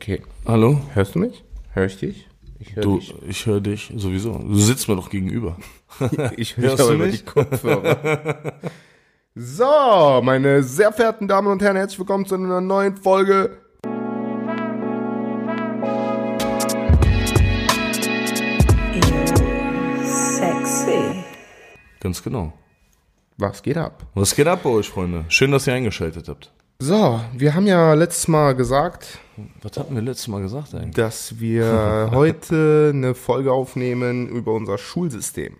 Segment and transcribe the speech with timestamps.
[0.00, 0.22] Okay.
[0.46, 0.80] Hallo?
[0.94, 1.44] Hörst du mich?
[1.74, 2.26] Hör ich dich?
[2.58, 3.14] Ich höre Du, dich.
[3.28, 4.32] ich höre dich sowieso.
[4.38, 5.56] Du sitzt mir doch gegenüber.
[6.00, 7.18] Ich höre dich Hörst aber du über mich?
[7.18, 8.54] die Kopfhörer.
[9.34, 13.58] so, meine sehr verehrten Damen und Herren, herzlich willkommen zu einer neuen Folge.
[20.04, 21.24] Sexy.
[22.00, 22.52] Ganz genau.
[23.36, 24.06] Was geht ab?
[24.14, 25.24] Was geht ab bei euch, Freunde?
[25.28, 26.52] Schön, dass ihr eingeschaltet habt.
[26.78, 29.18] So, wir haben ja letztes Mal gesagt,
[29.62, 30.94] Was hatten wir letztes Mal gesagt eigentlich?
[30.94, 35.54] dass wir heute eine Folge aufnehmen über unser Schulsystem.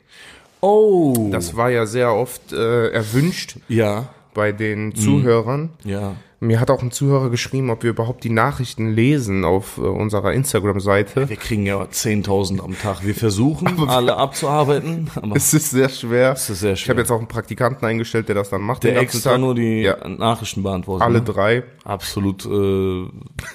[0.60, 1.28] Oh!
[1.30, 5.70] Das war ja sehr oft äh, erwünscht ja, bei den Zuhörern.
[5.84, 6.14] ja.
[6.42, 10.32] Mir hat auch ein Zuhörer geschrieben, ob wir überhaupt die Nachrichten lesen auf äh, unserer
[10.32, 11.28] Instagram-Seite.
[11.28, 13.04] Wir kriegen ja 10.000 am Tag.
[13.04, 16.32] Wir versuchen, alle abzuarbeiten, aber Es ist sehr schwer.
[16.32, 16.94] es ist sehr Ich schwer.
[16.94, 18.84] habe jetzt auch einen Praktikanten eingestellt, der das dann macht.
[18.84, 19.40] der extra Tag.
[19.40, 20.08] nur die Ja.
[20.08, 21.06] Nachrichten beantwortet.
[21.06, 21.24] Alle ne?
[21.26, 21.62] drei.
[21.84, 23.04] Absolut äh,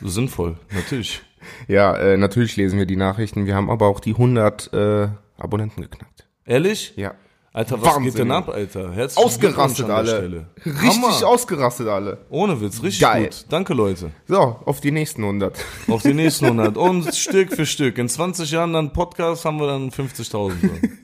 [0.03, 1.23] sinnvoll, natürlich.
[1.67, 3.47] Ja, äh, natürlich lesen wir die Nachrichten.
[3.47, 5.07] Wir haben aber auch die 100 äh,
[5.39, 6.27] Abonnenten geknackt.
[6.45, 6.93] Ehrlich?
[6.97, 7.15] Ja.
[7.55, 8.03] Alter, was Wahnsinn.
[8.03, 8.91] geht denn ab, Alter?
[8.91, 10.07] Herzlichen Ausgerastet alle.
[10.09, 10.45] Stelle.
[10.65, 11.25] Richtig Hammer.
[11.27, 12.17] ausgerastet alle.
[12.29, 13.23] Ohne Witz, richtig Geil.
[13.23, 13.45] gut.
[13.47, 14.11] Danke, Leute.
[14.27, 15.57] So, auf die nächsten 100.
[15.87, 16.75] Auf die nächsten 100.
[16.75, 17.97] Und Stück für Stück.
[17.97, 20.31] In 20 Jahren dann Podcast haben wir dann 50.000.
[20.31, 20.51] so.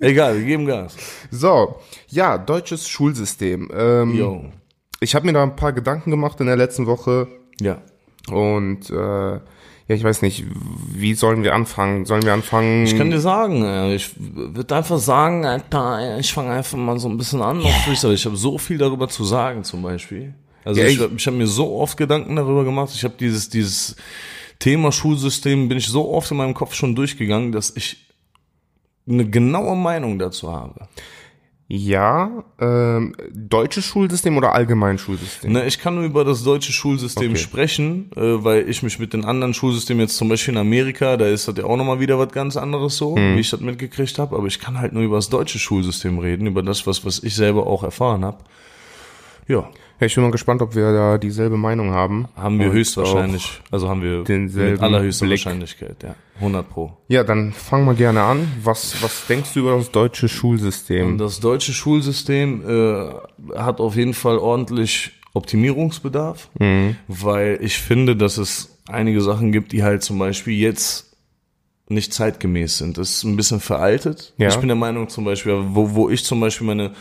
[0.02, 0.98] Egal, wir geben Gas.
[1.32, 1.78] So,
[2.10, 3.72] ja, deutsches Schulsystem.
[3.74, 4.46] Ähm, Yo.
[5.00, 7.28] ich habe mir da ein paar Gedanken gemacht in der letzten Woche
[7.62, 7.78] Ja.
[8.30, 9.40] und äh,
[9.92, 10.46] ja, ich weiß nicht,
[10.94, 12.06] wie sollen wir anfangen?
[12.06, 12.86] Sollen wir anfangen?
[12.86, 17.10] Ich kann dir sagen, äh, ich würde einfach sagen, Alter, ich fange einfach mal so
[17.10, 18.14] ein bisschen an Freestyle.
[18.14, 20.34] Ich habe so viel darüber zu sagen, zum Beispiel.
[20.64, 22.92] Also Ja, ich, ich- ich, ich habe mir so oft Gedanken darüber gemacht.
[22.96, 23.98] Ich habe dieses, dieses
[24.60, 27.98] Thema Schulsystem, bin ich so oft in meinem Kopf schon durchgegangen, dass ich
[29.10, 30.88] eine genaue Meinung dazu habe.
[31.74, 35.54] Ja, ähm, deutsches Schulsystem oder allgemein Schulsystem?
[35.54, 37.40] Ne, ich kann nur über das deutsche Schulsystem Okay.
[37.40, 41.28] sprechen, äh, weil ich mich mit den anderen Schulsystemen jetzt zum Beispiel in Amerika, da
[41.28, 43.38] ist das ja auch nochmal wieder was ganz anderes so, Mhm.
[43.38, 46.46] wie ich das mitgekriegt habe, aber ich kann halt nur über das deutsche Schulsystem reden,
[46.46, 48.40] über das, was, was ich selber auch erfahren habe.
[49.52, 49.70] Ja,
[50.00, 52.28] Ja, ich bin mal gespannt, ob wir da dieselbe Meinung haben.
[52.36, 55.46] haben wir Und höchstwahrscheinlich, also haben wir denselben mit allerhöchster Blick.
[55.46, 56.98] Wahrscheinlichkeit, ja, 100 pro.
[57.08, 58.52] Ja, dann fang mal gerne an.
[58.64, 61.18] Was, was denkst du über das deutsche Schulsystem?
[61.18, 66.50] Das deutsche Schulsystem äh, hat auf jeden Fall ordentlich Optimierungsbedarf,
[67.08, 71.16] weil ich finde, dass es einige Sachen gibt, die halt zum Beispiel jetzt
[71.88, 72.98] nicht zeitgemäß sind.
[72.98, 74.34] Das ist ein bisschen veraltet.
[74.38, 74.48] Ja.
[74.50, 76.92] Ich bin der Meinung zum Beispiel, wo, wo ich zum Beispiel meine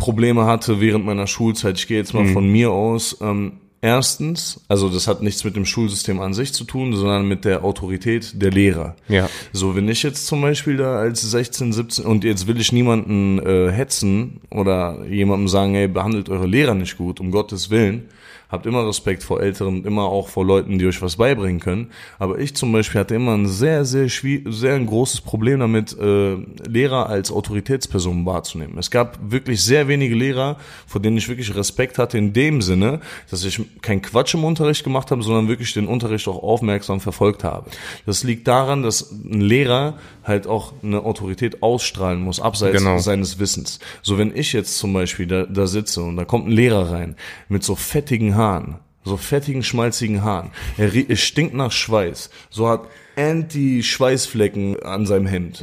[0.00, 3.52] Probleme hatte während meiner Schulzeit, ich gehe jetzt mal von mir aus, ähm,
[3.82, 7.64] Erstens, also das hat nichts mit dem Schulsystem an sich zu tun, sondern mit der
[7.64, 8.94] Autorität der Lehrer.
[9.08, 9.30] Ja.
[9.54, 13.38] So, wenn ich jetzt zum Beispiel da als 16, 17 und jetzt will ich niemanden
[13.38, 18.08] äh, hetzen oder jemandem sagen, hey, behandelt eure Lehrer nicht gut, um Gottes Willen.
[18.50, 21.90] Habt immer Respekt vor Älteren immer auch vor Leuten, die euch was beibringen können.
[22.18, 25.96] Aber ich zum Beispiel hatte immer ein sehr, sehr schwierig, sehr ein großes Problem damit,
[25.98, 26.36] äh,
[26.68, 28.76] Lehrer als Autoritätspersonen wahrzunehmen.
[28.78, 30.56] Es gab wirklich sehr wenige Lehrer,
[30.86, 33.00] vor denen ich wirklich Respekt hatte in dem Sinne,
[33.30, 37.44] dass ich kein Quatsch im Unterricht gemacht habe, sondern wirklich den Unterricht auch aufmerksam verfolgt
[37.44, 37.70] habe.
[38.06, 39.94] Das liegt daran, dass ein Lehrer
[40.24, 42.98] halt auch eine Autorität ausstrahlen muss, abseits Genau.
[42.98, 43.78] seines Wissens.
[44.02, 47.16] So wenn ich jetzt zum Beispiel da, da sitze und da kommt ein Lehrer rein
[47.48, 50.50] mit so fettigen Haaren, so fettigen, schmalzigen Haaren.
[50.78, 52.30] Er, er stinkt nach Schweiß.
[52.48, 52.88] So hat
[53.20, 55.60] Anti-Schweißflecken an seinem Hemd.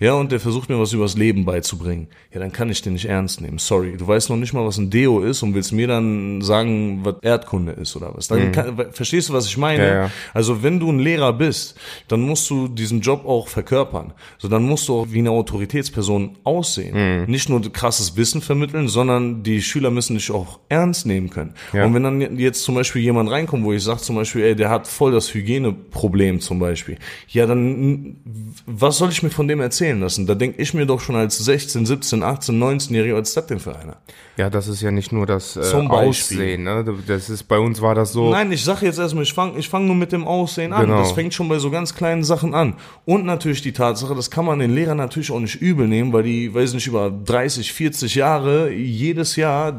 [0.00, 2.08] Ja, und der versucht mir was übers Leben beizubringen.
[2.32, 3.58] Ja, dann kann ich den nicht ernst nehmen.
[3.58, 3.96] Sorry.
[3.96, 7.16] Du weißt noch nicht mal, was ein Deo ist und willst mir dann sagen, was
[7.22, 8.28] Erdkunde ist oder was.
[8.28, 9.86] Dann kann, verstehst du, was ich meine?
[9.86, 10.10] Ja, ja.
[10.34, 11.78] Also wenn du ein Lehrer bist,
[12.08, 14.12] dann musst du diesen Job auch verkörpern.
[14.38, 17.22] So dann musst du auch wie eine Autoritätsperson aussehen.
[17.22, 17.30] Mhm.
[17.30, 21.54] Nicht nur krasses Wissen vermitteln, sondern die Schüler müssen dich auch ernst nehmen können.
[21.72, 21.86] Ja.
[21.86, 24.68] Und wenn dann jetzt zum Beispiel jemand reinkommt, wo ich sage zum Beispiel, ey, der
[24.68, 26.95] hat voll das Hygieneproblem zum Beispiel,
[27.28, 28.16] ja dann
[28.66, 30.26] was soll ich mir von dem erzählen lassen?
[30.26, 33.60] Da denke ich mir doch schon als 16, 17, 18, 19-Jähriger, was ist das denn
[33.60, 33.96] für einer?
[34.36, 36.38] Ja, das ist ja nicht nur das äh, Zum Beispiel.
[36.38, 36.64] Aussehen.
[36.64, 36.84] Ne?
[37.06, 38.30] Das ist bei uns war das so.
[38.30, 40.86] Nein, ich sag jetzt erstmal, ich fange ich fang nur mit dem Aussehen an.
[40.86, 40.98] Genau.
[40.98, 42.74] Das fängt schon bei so ganz kleinen Sachen an.
[43.04, 46.24] Und natürlich die Tatsache, das kann man den Lehrern natürlich auch nicht übel nehmen, weil
[46.24, 49.72] die, weiß nicht, über 30, 40 Jahre jedes Jahr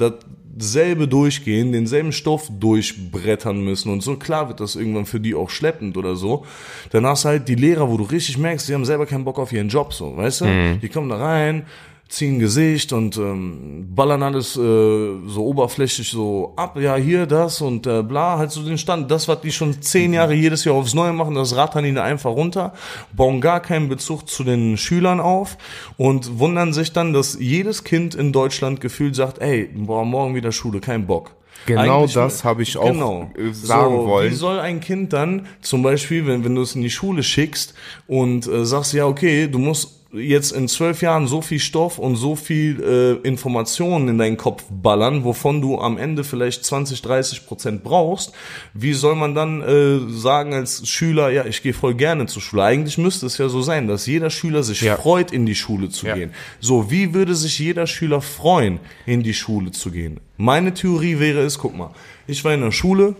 [0.58, 4.16] dasselbe durchgehen, denselben Stoff durchbrettern müssen und so.
[4.16, 6.46] Klar wird das irgendwann für die auch schleppend oder so.
[6.92, 9.40] Dann hast du halt die Lehrer, wo du richtig merkst, die haben selber keinen Bock
[9.40, 10.46] auf ihren Job, so, weißt du?
[10.82, 11.66] Die kommen da rein,
[12.10, 17.86] ziehen Gesicht und ähm, ballern alles äh, so oberflächlich so ab, ja hier das und
[17.86, 20.94] äh, bla, halt so den Stand, das, was die schon zehn Jahre jedes Jahr aufs
[20.94, 22.74] Neue machen, das rattern da einfach runter,
[23.14, 25.58] bauen gar keinen Bezug zu den Schülern auf
[25.98, 30.52] und wundern sich dann, dass jedes Kind in Deutschland gefühlt sagt, ey, boah, morgen wieder
[30.52, 31.32] Schule, kein Bock.
[31.66, 34.32] Genau Eigentlich- das habe ich auch äh, sagen so, wollen.
[34.32, 37.74] Wie soll ein Kind dann zum Beispiel, wenn, wenn du es in die Schule schickst
[38.08, 42.16] und äh, sagst, ja, okay, du musst jetzt in zwölf Jahren so viel Stoff und
[42.16, 42.82] so viel
[43.24, 48.32] äh, Informationen in deinen Kopf ballern, wovon du am Ende vielleicht 20, 30 Prozent brauchst,
[48.74, 52.64] wie soll man dann äh, sagen als Schüler, ja, ich gehe voll gerne zur Schule?
[52.64, 54.96] Eigentlich müsste es ja so sein, dass jeder Schüler sich Ja.
[54.96, 56.16] freut, in die Schule zu Ja.
[56.16, 56.32] gehen.
[56.60, 60.20] So, wie würde sich jeder Schüler freuen, in die Schule zu gehen?
[60.38, 61.92] Meine Theorie wäre es, guck mal,
[62.28, 63.16] ich war in der Schule,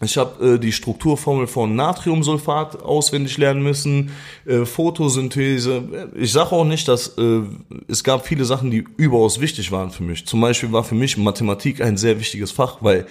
[0.00, 4.12] ich habe äh, die Strukturformel von Natriumsulfat auswendig lernen müssen,
[4.46, 6.10] äh, Photosynthese.
[6.14, 7.40] Ich sage auch nicht, dass äh,
[7.88, 10.24] es gab viele Sachen, die überaus wichtig waren für mich.
[10.26, 13.06] Zum Beispiel war für mich Mathematik ein sehr wichtiges Fach, weil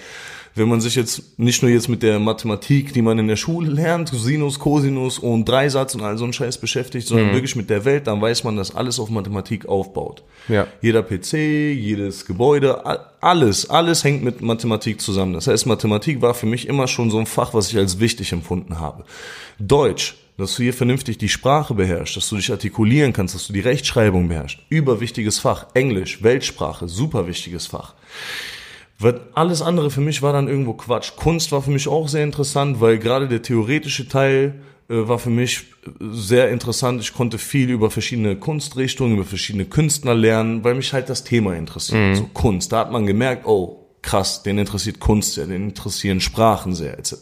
[0.58, 3.70] wenn man sich jetzt nicht nur jetzt mit der Mathematik, die man in der Schule
[3.70, 7.84] lernt, Sinus, Cosinus und Dreisatz und all so ein Scheiß beschäftigt, sondern wirklich mit der
[7.84, 10.22] Welt, dann weiß man, dass alles auf Mathematik aufbaut.
[10.48, 10.66] Ja.
[10.82, 12.84] Jeder PC, jedes Gebäude,
[13.20, 15.32] alles, alles hängt mit Mathematik zusammen.
[15.32, 18.32] Das heißt, Mathematik war für mich immer schon so ein Fach, was ich als wichtig
[18.32, 19.04] empfunden habe.
[19.58, 23.52] Deutsch, dass du hier vernünftig die Sprache beherrschst, dass du dich artikulieren kannst, dass du
[23.52, 24.60] die Rechtschreibung beherrschst.
[24.68, 25.66] Überwichtiges Fach.
[25.74, 27.94] Englisch, Weltsprache, super wichtiges Fach.
[29.00, 31.12] Wird alles andere für mich war dann irgendwo Quatsch.
[31.14, 35.30] Kunst war für mich auch sehr interessant, weil gerade der theoretische Teil äh, war für
[35.30, 37.00] mich äh, sehr interessant.
[37.00, 41.54] Ich konnte viel über verschiedene Kunstrichtungen, über verschiedene Künstler lernen, weil mich halt das Thema
[41.54, 42.16] interessiert.
[42.16, 42.72] So Kunst.
[42.72, 47.14] Da hat man gemerkt, oh, krass, den interessiert Kunst sehr, den interessieren Sprachen sehr, etc.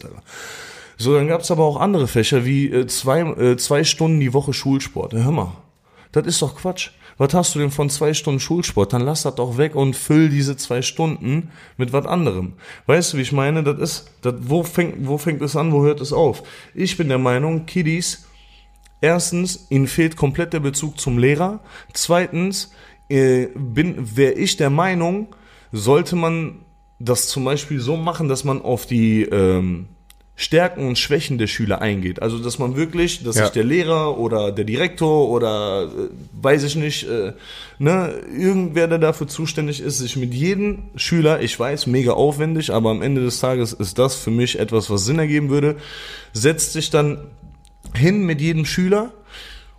[0.97, 4.53] So, dann gab's aber auch andere Fächer wie äh, zwei, äh, zwei Stunden die Woche
[4.53, 5.13] Schulsport.
[5.13, 5.51] Ja, hör mal,
[6.11, 6.89] das ist doch Quatsch.
[7.17, 8.93] Was hast du denn von zwei Stunden Schulsport?
[8.93, 12.53] Dann lass das doch weg und füll diese zwei Stunden mit was anderem.
[12.85, 13.63] Weißt du, wie ich meine?
[13.63, 16.43] Das ist, das, wo fängt, wo fängt es an, wo hört es auf?
[16.75, 18.27] Ich bin der Meinung, Kiddies,
[19.01, 21.59] erstens, ihnen fehlt komplett der Bezug zum Lehrer.
[21.93, 22.71] Zweitens,
[23.09, 25.35] äh, bin, wäre ich der Meinung,
[25.71, 26.59] sollte man
[26.99, 29.87] das zum Beispiel so machen, dass man auf die ähm,
[30.39, 32.21] Stärken und Schwächen der Schüler eingeht.
[32.21, 33.45] Also, dass man wirklich, dass Ja.
[33.45, 36.09] sich der Lehrer oder der Direktor oder äh,
[36.41, 37.33] weiß ich nicht, äh,
[37.79, 42.91] ne, irgendwer, der dafür zuständig ist, sich mit jedem Schüler, ich weiß, mega aufwendig, aber
[42.91, 45.75] am Ende des Tages ist das für mich etwas, was Sinn ergeben würde,
[46.33, 47.17] setzt sich dann
[47.95, 49.11] hin mit jedem Schüler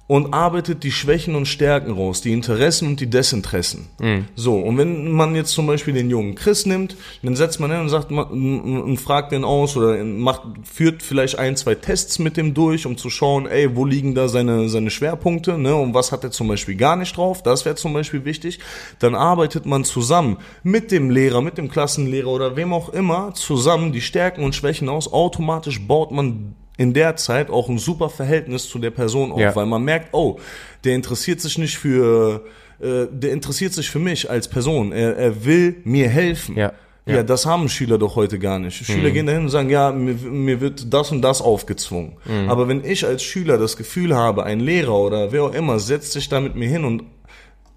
[0.09, 3.89] und arbeitet die Schwächen und Stärken raus, die Interessen und die Desinteressen.
[4.35, 7.81] So, und wenn man jetzt zum Beispiel den jungen Chris nimmt, dann setzt man hin
[7.81, 12.55] und sagt und fragt den aus oder macht, führt vielleicht ein, zwei Tests mit dem
[12.55, 16.25] durch, um zu schauen, ey, wo liegen da seine, seine Schwerpunkte, ne, und was hat
[16.25, 18.61] er zum Beispiel gar nicht drauf, das wäre zum Beispiel wichtig.
[19.01, 23.93] Dann arbeitet man zusammen mit dem Lehrer, mit dem Klassenlehrer oder wem auch immer zusammen
[23.93, 25.13] die Stärken und Schwächen aus.
[25.13, 29.55] Automatisch baut man in der Zeit auch ein super Verhältnis zu der Person auf, Ja.
[29.55, 30.39] weil man merkt, oh,
[30.85, 32.45] der interessiert sich nicht für,
[32.81, 34.93] äh, der interessiert sich für mich als Person.
[34.93, 36.57] Er, er will mir helfen.
[36.57, 36.73] Ja.
[37.05, 37.23] Ja, Ja.
[37.23, 38.85] das haben Schüler doch heute gar nicht.
[38.87, 42.13] Schüler gehen dahin und sagen, ja, mir, mir wird das und das aufgezwungen.
[42.49, 46.13] Aber wenn ich als Schüler das Gefühl habe, ein Lehrer oder wer auch immer setzt
[46.13, 47.03] sich da mit mir hin und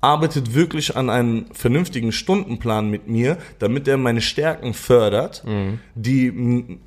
[0.01, 5.43] arbeitet wirklich an einem vernünftigen Stundenplan mit mir, damit er meine Stärken fördert,
[5.95, 6.79] die m-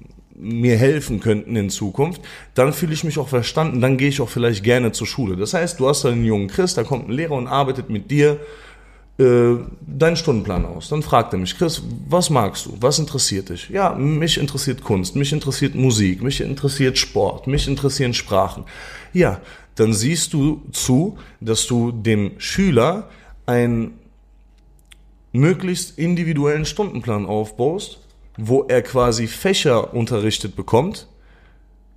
[0.44, 2.20] mir helfen könnten in Zukunft,
[2.54, 5.36] dann fühle ich mich auch verstanden, dann gehe ich auch vielleicht gerne zur Schule.
[5.36, 8.40] Das heißt, du hast einen jungen Chris, da kommt ein Lehrer und arbeitet mit dir
[9.18, 10.88] äh, deinen Stundenplan aus.
[10.88, 12.76] Dann fragt er mich, Chris, was magst du?
[12.80, 13.68] Was interessiert dich?
[13.68, 18.64] Ja, mich interessiert Kunst, mich interessiert Musik, mich interessiert Sport, mich interessieren Sprachen.
[19.12, 19.40] Ja,
[19.76, 23.08] dann siehst du zu, dass du dem Schüler
[23.46, 23.92] einen
[25.32, 28.00] möglichst individuellen Stundenplan aufbaust,
[28.36, 31.08] wo er quasi Fächer unterrichtet bekommt,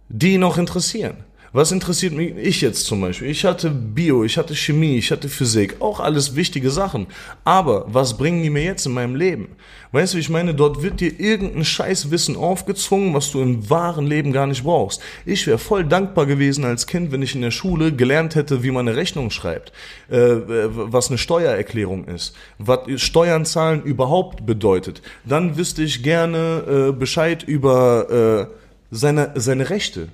[0.10, 1.24] die ihn auch interessieren.
[1.54, 3.30] Was interessiert mich ich jetzt zum Beispiel?
[3.30, 7.08] Ich hatte Bio, ich hatte Chemie, ich hatte Physik, auch alles wichtige Sachen.
[7.46, 9.50] Aber was bringen die mir jetzt in meinem Leben?
[9.94, 14.34] Weißt du, ich meine, dort wird dir irgendein Scheißwissen aufgezwungen, was du im wahren Leben
[14.34, 15.02] gar nicht brauchst.
[15.26, 18.72] Ich wäre voll dankbar gewesen als Kind, wenn ich in der Schule gelernt hätte, wie
[18.72, 19.72] man eine Rechnung schreibt,
[20.12, 25.02] äh, äh, was eine Steuererklärung ist, was Steuern zahlen überhaupt bedeutet.
[25.24, 28.54] Dann wüsste ich gerne äh, Bescheid über äh,
[28.92, 30.10] seine, seine Rechte.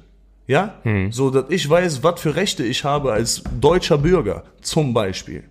[0.47, 0.75] Ja?
[1.09, 5.43] So, dass ich weiß, was für Rechte ich habe als deutscher Bürger, zum Beispiel.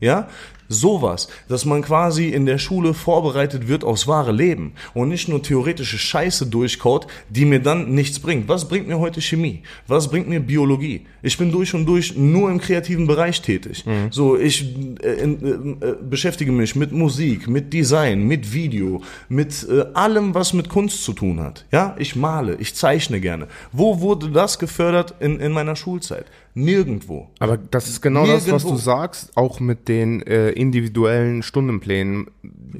[0.00, 0.28] Ja?
[0.72, 5.42] Sowas, dass man quasi in der Schule vorbereitet wird aufs wahre Leben und nicht nur
[5.42, 8.46] theoretische Scheiße durchkaut, die mir dann nichts bringt.
[8.46, 9.64] Was bringt mir heute Chemie?
[9.88, 11.06] Was bringt mir Biologie?
[11.22, 13.84] Ich bin durch und durch nur im kreativen Bereich tätig.
[14.12, 19.66] So, ich äh, in, äh, äh, beschäftige mich mit Musik, mit Design, mit Video, mit
[19.68, 21.66] äh, allem, was mit Kunst zu tun hat.
[21.72, 23.48] Ja, ich male, ich zeichne gerne.
[23.72, 26.26] Wo wurde das gefördert in, in meiner Schulzeit?
[26.54, 27.28] Nirgendwo.
[27.38, 28.70] Aber das ist genau das, was Nirgendwo.
[28.72, 32.26] du sagst, auch mit den äh, individuellen Stundenplänen.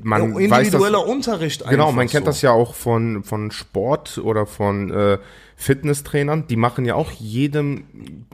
[0.02, 2.30] Man Ja, individueller weiß das, Unterricht einfach Genau, man kennt so.
[2.30, 5.18] das ja auch von, von Sport oder von äh,
[5.56, 6.46] Fitnesstrainern.
[6.48, 7.84] Die machen ja auch jedem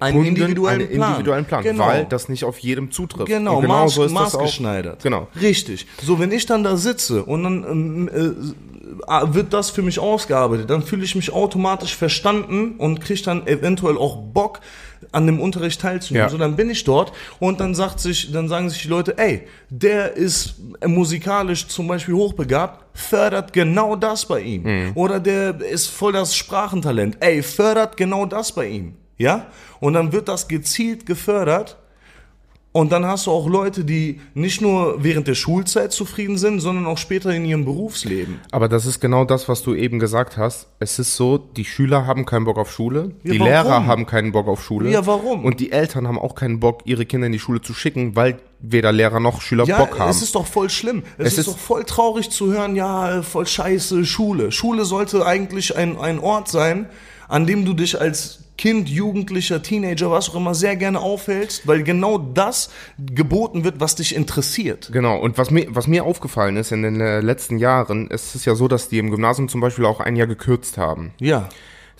[0.00, 1.10] Einen individuellen einen Plan.
[1.10, 1.86] individuellen Plan, Genau.
[1.86, 3.26] weil das nicht auf jedem zutrifft.
[3.28, 4.40] Genau, Und genau maß, so ist das auch.
[4.40, 5.02] maßgeschneidert.
[5.02, 5.28] Genau.
[5.40, 5.86] Richtig.
[6.02, 9.98] So, wenn ich dann da sitze und dann ähm, äh, äh, wird das für mich
[9.98, 14.60] ausgearbeitet, dann fühle ich mich automatisch verstanden und kriege dann eventuell auch Bock,
[15.16, 16.26] an dem Unterricht teilzunehmen.
[16.26, 16.30] Ja.
[16.30, 19.48] So, dann bin ich dort und dann sagt sich, dann sagen sich die Leute, ey,
[19.70, 20.56] der ist
[20.86, 24.62] musikalisch zum Beispiel hochbegabt, fördert genau das bei ihm.
[24.64, 24.92] Mhm.
[24.94, 28.94] Oder der ist voll das Sprachentalent, ey, fördert genau das bei ihm.
[29.16, 29.46] Ja?
[29.80, 31.78] Und dann wird das gezielt gefördert
[32.76, 36.86] und dann hast du auch Leute, die nicht nur während der Schulzeit zufrieden sind, sondern
[36.86, 38.38] auch später in ihrem Berufsleben.
[38.50, 40.66] Aber das ist genau das, was du eben gesagt hast.
[40.78, 43.50] Es ist so, die Schüler haben keinen Bock auf Schule, Ja, die warum?
[43.52, 44.90] Lehrer haben keinen Bock auf Schule.
[44.90, 45.44] Ja, warum?
[45.44, 48.38] Und die Eltern haben auch keinen Bock, ihre Kinder in die Schule zu schicken, weil
[48.60, 50.10] weder Lehrer noch Schüler Bock haben.
[50.10, 51.02] es ist doch voll schlimm.
[51.18, 54.52] Es, Es ist, ist- doch voll traurig zu hören, ja, voll scheiße, Schule.
[54.52, 56.86] Schule sollte eigentlich ein, ein Ort sein,
[57.28, 61.82] an dem du dich als Kind, Jugendlicher, Teenager, was auch immer, sehr gerne aufhältst, weil
[61.82, 64.90] genau das geboten wird, was dich interessiert.
[64.92, 68.46] Genau, und was mir, was mir aufgefallen ist in den äh, letzten Jahren, es ist
[68.46, 71.12] ja so, dass die im Gymnasium zum Beispiel auch ein Jahr gekürzt haben.
[71.18, 71.48] Ja.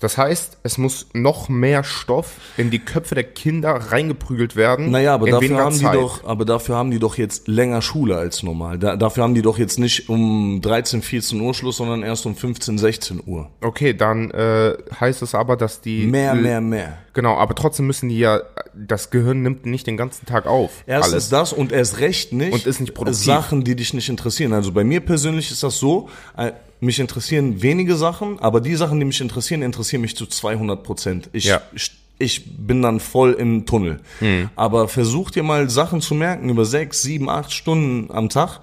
[0.01, 4.91] Das heißt, es muss noch mehr Stoff in die Köpfe der Kinder reingeprügelt werden.
[4.91, 5.95] Naja, aber dafür haben die Zeit.
[5.95, 8.79] doch, aber dafür haben die doch jetzt länger Schule als normal.
[8.79, 12.37] Da, dafür haben die doch jetzt nicht um 13, 14 Uhr Schluss, sondern erst um
[12.37, 13.49] 15, 16 Uhr.
[13.63, 16.99] Okay, dann äh, heißt es aber, dass die Mehr, mehr, mehr.
[17.15, 18.43] Genau, aber trotzdem müssen die ja,
[18.75, 20.85] das Gehirn nimmt nicht den ganzen Tag auf.
[20.87, 21.29] Erstens alles.
[21.31, 22.53] das und erst recht nicht.
[22.53, 23.25] Und ist nicht produktiv.
[23.25, 24.53] Sachen, die dich nicht interessieren.
[24.53, 28.99] Also bei mir persönlich ist das so, äh, mich interessieren wenige Sachen, aber die Sachen,
[28.99, 31.29] die mich interessieren, interessieren mich zu 200 Prozent.
[31.33, 31.63] Ich, Ja.
[31.75, 34.01] ich, ich bin dann voll im Tunnel.
[34.21, 34.51] Hm.
[34.57, 38.61] Aber versuch dir mal Sachen zu merken über sechs, sieben, acht Stunden am Tag,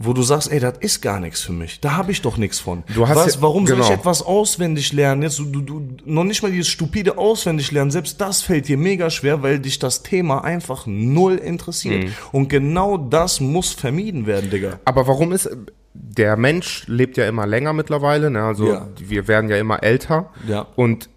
[0.00, 1.80] wo du sagst, ey, das ist gar nichts für mich.
[1.80, 2.84] Da habe ich doch nichts von.
[2.94, 3.98] Du hast Was, ja- warum soll ich genau.
[3.98, 5.22] etwas auswendig lernen?
[5.22, 8.76] Jetzt, du, du, du, noch nicht mal dieses stupide auswendig lernen, selbst das fällt dir
[8.76, 12.04] mega schwer, weil dich das Thema einfach null interessiert.
[12.04, 12.12] Mhm.
[12.30, 14.78] Und genau das muss vermieden werden, Digga.
[14.84, 15.50] Aber warum ist,
[15.94, 18.42] der Mensch lebt ja immer länger mittlerweile, ne?
[18.44, 18.88] also Ja.
[18.98, 20.30] wir werden ja immer älter.
[20.46, 20.66] Ja.
[20.76, 21.08] Und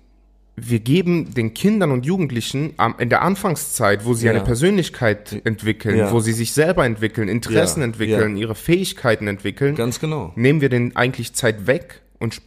[0.56, 4.32] wir geben den Kindern und Jugendlichen am, in der Anfangszeit, wo sie Ja.
[4.34, 6.12] eine Persönlichkeit entwickeln, Ja.
[6.12, 7.86] wo sie sich selber entwickeln, Interessen Ja.
[7.86, 10.34] entwickeln, ihre Fähigkeiten entwickeln, Ganz genau.
[10.36, 12.42] nehmen wir denen eigentlich Zeit weg und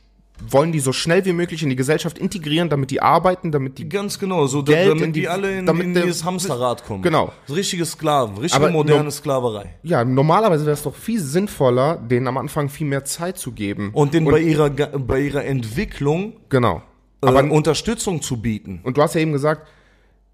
[0.49, 3.89] wollen die so schnell wie möglich in die Gesellschaft integrieren, damit die arbeiten, damit die
[3.89, 6.85] Ganz genau, so Geld damit in die- die alle in, damit in der- dieses Hamsterrad
[6.85, 7.03] kommen.
[7.03, 7.33] Genau.
[7.49, 9.75] Richtige Sklaven, richtige Aber moderne no- Sklaverei.
[9.83, 13.91] Ja, normalerweise wäre es doch viel sinnvoller, denen am Anfang viel mehr Zeit zu geben.
[13.93, 16.83] Und denen bei ihrer, bei ihrer Entwicklung genau.
[17.21, 18.81] aber Aber Unterstützung zu bieten.
[18.83, 19.67] und du hast ja eben gesagt,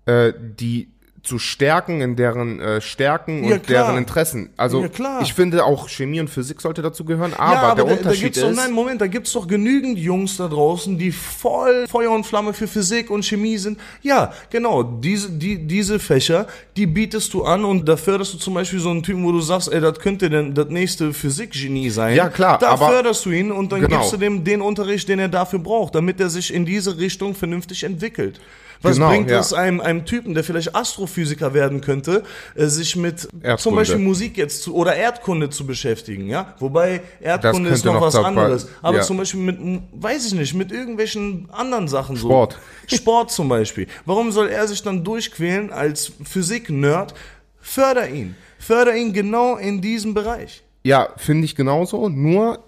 [0.07, 0.89] äh, die
[1.23, 3.85] zu stärken in deren äh, Stärken Ja, und klar.
[3.85, 4.51] deren Interessen.
[4.57, 5.21] Also Ja, klar.
[5.23, 7.97] ich finde auch Chemie und Physik sollte dazu gehören, aber, ja, aber der da, da
[7.99, 11.87] Unterschied gibt's doch, ist, nein, Moment, da gibt's doch genügend Jungs da draußen, die voll
[11.89, 13.79] Feuer und Flamme für Physik und Chemie sind.
[14.03, 16.47] Ja, genau, diese, die, diese Fächer,
[16.77, 19.41] die bietest du an und da förderst du zum Beispiel so einen Typen, wo du
[19.41, 22.17] sagst, ey, das könnte denn das nächste Physikgenie sein.
[22.17, 23.97] Ja, klar, Da aber- förderst du ihn und dann Genau.
[23.99, 27.35] gibst du dem den Unterricht, den er dafür braucht, damit er sich in diese Richtung
[27.35, 28.41] vernünftig entwickelt.
[28.83, 29.41] Was Genau, bringt ja.
[29.41, 32.23] es einem, einem Typen, der vielleicht Astrophysiker werden könnte,
[32.55, 33.77] äh, sich mit zum Erdkunde.
[33.77, 36.55] Beispiel Musik jetzt zu, oder Erdkunde zu beschäftigen, ja?
[36.59, 38.69] Wobei Erdkunde ist noch noch was anderes.
[38.83, 39.03] Aber ja.
[39.03, 42.29] zum Beispiel mit, weiß ich nicht, mit irgendwelchen anderen Sachen so.
[42.29, 42.59] Sport.
[42.87, 43.87] Sport zum Beispiel.
[44.07, 47.15] Warum soll er sich dann durchquälen als Physik-Nerd?
[47.61, 48.35] Förder ihn.
[48.59, 50.63] Förder ihn genau in diesem Bereich.
[50.83, 52.65] ja, finde ich genauso, nur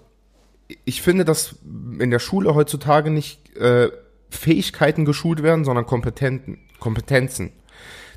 [0.85, 1.55] ich finde, dass
[1.99, 3.89] in der Schule heutzutage nicht äh,
[4.33, 7.51] Fähigkeiten geschult werden, sondern Kompetenten, Kompetenzen.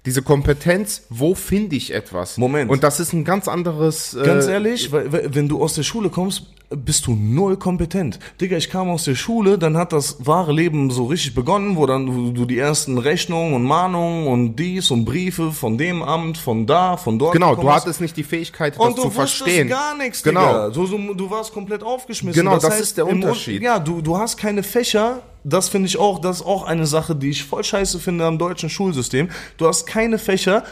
[0.05, 2.39] Diese Kompetenz, wo finde ich etwas?
[2.39, 2.71] Moment.
[2.71, 4.17] Und das ist ein ganz anderes.
[4.23, 8.19] Ganz äh, ehrlich, weil, weil, wenn du aus der Schule kommst, bist du null kompetent.
[8.41, 11.87] Digga, ich kam aus der Schule, dann hat das wahre Leben so richtig begonnen, wo
[11.87, 16.39] dann du, du die ersten Rechnungen und Mahnungen und dies und Briefe von dem Amt,
[16.39, 19.37] von da, von dort Genau, du hattest nicht die Fähigkeit, das Und du zu wusstest
[19.43, 19.69] verstehen.
[19.69, 20.41] gar nichts, Genau.
[20.41, 20.71] Digga.
[20.73, 22.43] So, so, du warst komplett aufgeschmissen.
[22.43, 23.63] Genau, das ist der im Un- Unterschied.
[23.63, 25.23] Ja, du, du hast keine Fächer.
[25.45, 28.39] Das finde ich auch, das ist auch eine Sache, die ich voll scheiße finde am
[28.39, 29.29] deutschen Schulsystem.
[29.59, 30.65] Du hast keine Fächer,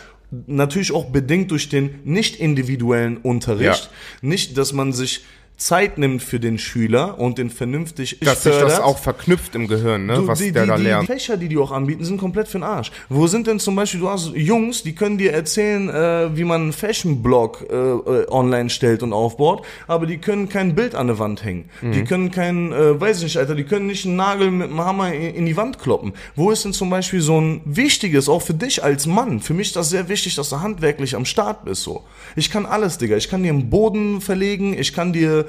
[0.49, 3.91] natürlich auch bedingt durch den nicht individuellen Unterricht.
[4.21, 5.25] Nicht, dass man sich
[5.57, 8.83] Zeit nimmt für den Schüler und den vernünftig Dass sich das fördert.
[8.83, 10.17] auch verknüpft im Gehirn, ne?
[10.17, 11.09] Du, was die, der die, da die, lernt.
[11.09, 12.91] Die Fächer, die die auch anbieten, sind komplett für den Arsch.
[13.09, 16.63] Wo sind denn zum Beispiel, du hast Jungs, die können dir erzählen, äh, wie man
[16.63, 21.19] einen Fashion-Blog äh, äh, online stellt und aufbaut, aber die können kein Bild an der
[21.19, 21.71] Wand hängen.
[21.83, 22.05] Die Mhm.
[22.07, 25.13] können kein, äh, weiß ich nicht, Alter, die können nicht einen Nagel mit einem Hammer
[25.15, 26.15] in, in die Wand kloppen.
[26.35, 29.69] Wo ist denn zum Beispiel so ein wichtiges, auch für dich als Mann, für mich
[29.69, 32.03] ist das sehr wichtig, dass du handwerklich am Start bist, so.
[32.37, 33.17] Ich kann alles, Digga.
[33.17, 35.44] Ich kann dir einen Boden verlegen, ich kann dir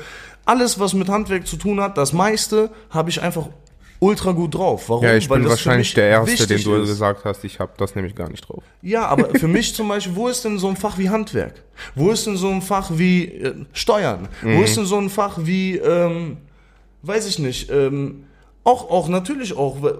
[0.45, 3.49] alles, was mit Handwerk zu tun hat, das meiste habe ich einfach
[3.99, 4.89] ultra gut drauf.
[4.89, 5.03] Warum?
[5.03, 6.89] Ja, ich Weil bin wahrscheinlich der Erste, den du ist.
[6.89, 7.43] gesagt hast.
[7.43, 8.63] Ich habe das nämlich gar nicht drauf.
[8.81, 11.63] Ja, aber für mich zum Beispiel, wo ist denn so ein Fach wie Handwerk?
[11.95, 14.27] Wo ist denn so ein Fach wie äh, Steuern?
[14.41, 16.37] Wo ist denn so ein Fach wie, ähm,
[17.01, 18.25] weiß ich nicht, ähm,
[18.63, 19.93] auch, auch natürlich auch, äh,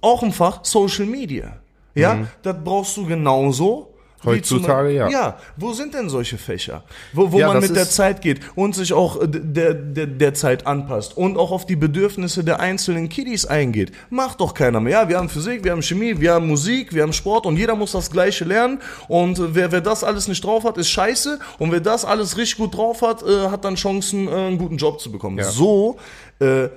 [0.00, 1.60] auch ein Fach Social Media.
[1.94, 3.87] Ja, das brauchst du genauso.
[4.24, 5.08] Heutzutage, ja.
[5.08, 6.82] Ja, wo sind denn solche Fächer?
[7.12, 10.66] Wo, wo Ja, man mit der Zeit geht und sich auch der, der, der Zeit
[10.66, 13.92] anpasst und auch auf die Bedürfnisse der einzelnen Kiddies eingeht.
[14.10, 15.02] Macht doch keiner mehr.
[15.02, 17.76] Ja, wir haben Physik, wir haben Chemie, wir haben Musik, wir haben Sport und jeder
[17.76, 18.80] muss das Gleiche lernen.
[19.06, 21.38] Und äh, wer, wer das alles nicht drauf hat, ist scheiße.
[21.58, 24.78] Und wer das alles richtig gut drauf hat, äh, hat dann Chancen, äh, einen guten
[24.78, 25.38] Job zu bekommen.
[25.38, 25.44] Ja.
[25.44, 25.96] So
[26.40, 26.68] äh,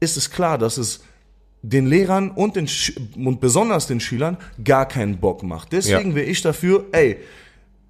[0.00, 1.00] ist es klar, dass es
[1.62, 5.72] den Lehrern und, den Sch und besonders den Schülern gar keinen Bock macht.
[5.72, 6.16] Deswegen Ja.
[6.16, 7.18] wäre ich dafür, ey,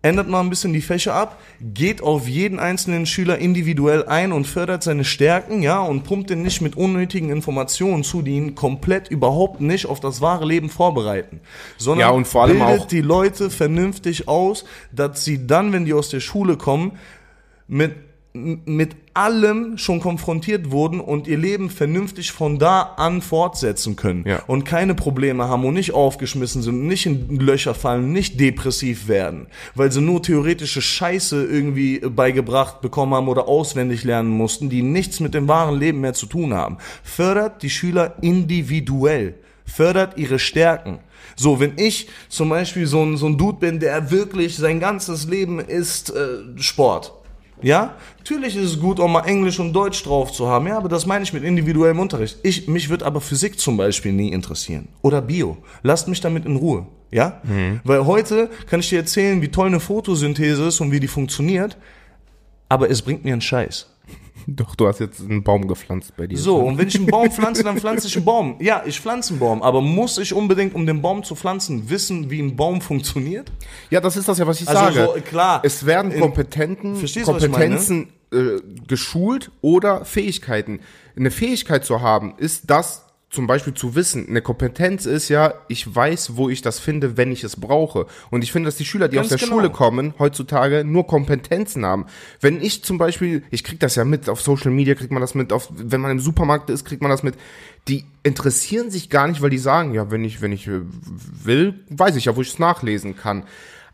[0.05, 4.49] ändert mal ein bisschen die Fächer ab, geht auf jeden einzelnen Schüler individuell ein und
[4.49, 9.09] fördert seine Stärken, ja, und pumpt den nicht mit unnötigen Informationen zu, die ihn komplett
[9.09, 11.39] überhaupt nicht auf das wahre Leben vorbereiten.
[11.79, 15.85] Sondern Ja, und vor allem bildet auch- die Leute vernünftig aus, dass sie dann, wenn
[15.85, 16.99] die aus der Schule kommen,
[17.69, 17.95] mit,
[18.35, 24.43] mit allem schon konfrontiert wurden und ihr Leben vernünftig von da an fortsetzen können Ja.
[24.47, 29.49] und keine Probleme haben und nicht aufgeschmissen sind, nicht in Löcher fallen, nicht depressiv werden,
[29.75, 35.21] weil sie nur theoretische Scheiße irgendwie beigebracht bekommen haben oder auswendig lernen mussten, die nichts
[35.21, 36.79] mit dem wahren Leben mehr zu tun haben.
[37.03, 39.35] Fördert die Schüler individuell,
[39.67, 41.01] fördert ihre Stärken.
[41.37, 45.27] So, wenn ich zum Beispiel so ein, so ein Dude bin, der wirklich sein ganzes
[45.29, 47.13] Leben ist äh, Sport.
[47.63, 50.67] Ja, natürlich ist es gut, auch mal Englisch und Deutsch drauf zu haben.
[50.67, 52.39] Ja, aber das meine ich mit individuellem Unterricht.
[52.43, 54.89] Ich, mich wird aber Physik zum Beispiel nie interessieren.
[55.03, 55.59] Oder Bio.
[55.83, 56.87] Lasst mich damit in Ruhe.
[57.11, 57.43] Ja?
[57.85, 61.77] Weil heute kann ich dir erzählen, wie toll eine Photosynthese ist und wie die funktioniert.
[62.69, 63.92] Aber es bringt mir einen Scheiß.
[64.47, 66.39] Doch, du hast jetzt einen Baum gepflanzt bei dir.
[66.39, 68.57] So, und wenn ich einen Baum pflanze, dann pflanze ich einen Baum.
[68.61, 72.31] Ja, ich pflanze einen Baum, aber muss ich unbedingt, um den Baum zu pflanzen, wissen,
[72.31, 73.51] wie ein Baum funktioniert?
[73.91, 75.13] Ja, das ist das ja, was ich Also sage.
[75.15, 75.61] so, klar.
[75.65, 77.27] Es werden Kompetenten, Verstehst?
[77.27, 80.81] Kompetenzen äh, geschult oder Fähigkeiten.
[81.17, 84.29] Eine Fähigkeit zu haben, ist das zum Beispiel zu wissen.
[84.29, 88.07] Eine Kompetenz ist ja, ich weiß, wo ich das finde, wenn ich es brauche.
[88.31, 89.59] Und ich finde, dass die Schüler, die Ganz aus der genau.
[89.59, 92.05] Schule kommen, heutzutage nur Kompetenzen haben.
[92.43, 95.35] Wenn ich zum Beispiel, ich krieg das ja mit, auf Social Media kriegt man das
[95.35, 97.35] mit, auf, wenn man im Supermarkt ist, kriegt man das mit.
[97.89, 100.83] Die interessieren sich gar nicht, weil die sagen, ja, wenn ich, wenn ich äh,
[101.43, 103.45] will, weiß ich ja, wo ich es nachlesen kann.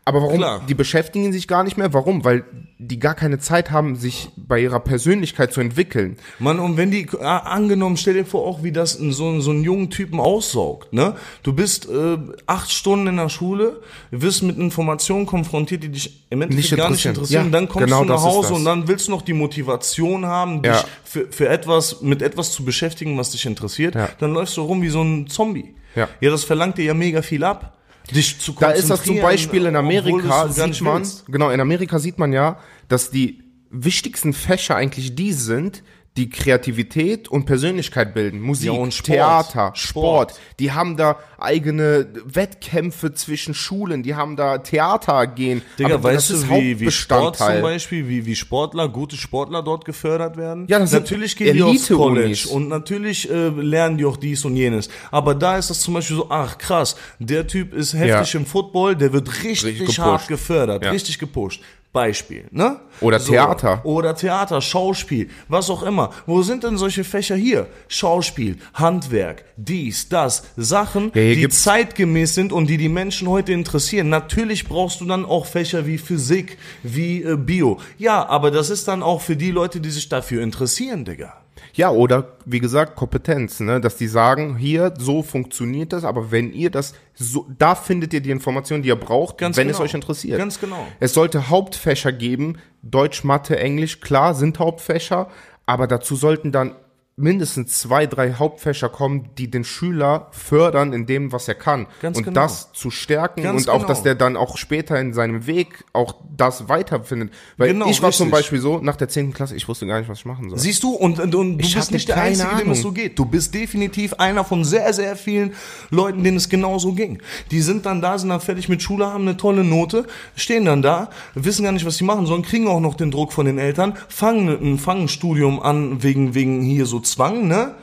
[0.05, 0.37] Aber warum?
[0.37, 0.61] Klar.
[0.67, 1.93] Die beschäftigen sich gar nicht mehr.
[1.93, 2.23] Warum?
[2.23, 2.43] Weil
[2.79, 6.17] die gar keine Zeit haben, sich bei ihrer Persönlichkeit zu entwickeln.
[6.39, 9.51] Mann, und wenn die, äh, angenommen, stell dir vor, auch wie das in so, so
[9.51, 11.15] einen jungen Typen aussaugt, ne?
[11.43, 13.81] Du bist äh, acht Stunden in der Schule,
[14.11, 17.45] wirst mit Informationen konfrontiert, die dich im Endeffekt gar nicht interessieren.
[17.45, 20.61] Ja, dann kommst genau du nach Hause und dann willst du noch die Motivation haben,
[20.63, 20.83] dich Ja.
[21.03, 23.95] für, für etwas, mit etwas zu beschäftigen, was dich interessiert.
[23.95, 24.09] Ja.
[24.19, 25.75] Dann läufst du rum wie so ein Zombie.
[25.95, 26.07] Ja.
[26.21, 27.75] ja, das verlangt dir ja mega viel ab.
[28.13, 31.25] Dich zu Da ist das zum konzentrieren, Beispiel in Amerika, sieht man, willst.
[31.27, 35.83] genau, in Amerika sieht man ja, dass die wichtigsten Fächer eigentlich die sind,
[36.17, 38.41] die Kreativität und Persönlichkeit bilden.
[38.41, 39.05] Musik, Ja, und Sport.
[39.15, 40.31] Theater, Sport.
[40.31, 40.33] Sport.
[40.59, 45.61] Die haben da eigene Wettkämpfe zwischen Schulen, die haben da Theater gehen.
[45.77, 47.61] Digga, Aber weißt du, wie, wie Sport zum.
[47.61, 50.65] Beispiel, wie, wie Sportler, gute Sportler dort gefördert werden?
[50.67, 54.55] Ja, das natürlich gehen die aufs College und natürlich äh, lernen die auch dies und
[54.57, 54.89] jenes.
[55.11, 58.39] Aber da ist das zum Beispiel so, ach krass, der Typ ist heftig Ja.
[58.39, 60.91] im Football, der wird richtig, Richtig hart gefördert, Ja.
[60.91, 61.61] richtig gepusht.
[61.91, 62.79] Beispiel, ne?
[63.01, 63.83] Oder Theater.
[63.83, 66.11] Oder Theater, Schauspiel, was auch immer.
[66.27, 67.65] Wo sind denn solche Fächer hier?
[67.87, 74.09] Schauspiel, Handwerk, dies, das, Sachen, Ja, die zeitgemäß sind und die die Menschen heute interessieren.
[74.09, 77.79] Natürlich brauchst du dann auch Fächer wie Physik, wie äh, Bio.
[77.97, 81.33] Ja, aber das ist dann auch für die Leute, die sich dafür interessieren, Digga.
[81.73, 83.79] Ja, oder wie gesagt, Kompetenz, ne?
[83.79, 88.21] dass die sagen, hier, so funktioniert das, aber wenn ihr das, so, da findet ihr
[88.21, 89.85] die Informationen, die ihr braucht, Ganz wenn es genau.
[89.85, 90.37] euch interessiert.
[90.37, 90.87] Ganz genau.
[90.99, 95.29] Es sollte Hauptfächer geben, Deutsch, Mathe, Englisch, klar, sind Hauptfächer,
[95.65, 96.75] aber dazu sollten dann
[97.19, 101.87] mindestens zwei, drei Hauptfächer kommen, die den Schüler fördern in dem, was er kann.
[102.01, 102.41] Ganz und genau.
[102.41, 103.87] das zu stärken Ganz und auch, genau.
[103.87, 107.31] dass der dann auch später in seinem Weg auch das weiterfindet.
[107.57, 108.39] Weil Genau, ich war zum richtig.
[108.39, 109.33] Beispiel so, nach der 10.
[109.33, 110.57] Klasse, ich wusste gar nicht, was ich machen soll.
[110.57, 112.75] Siehst du, und, und, und du Ich bist nicht der Einzige, dem es Ahnung.
[112.75, 113.19] so geht.
[113.19, 115.53] Du bist definitiv einer von sehr, sehr vielen
[115.89, 117.21] Leuten, denen es genauso ging.
[117.51, 120.05] Die sind dann da, sind dann fertig mit Schule, haben eine tolle Note,
[120.35, 123.33] stehen dann da, wissen gar nicht, was sie machen sollen, kriegen auch noch den Druck
[123.33, 127.75] von den Eltern, fangen ein, fangen ein Studium an wegen, wegen hier so Zwang, ne?